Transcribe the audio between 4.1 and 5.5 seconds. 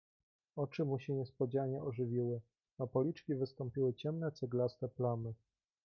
ceglaste plamy."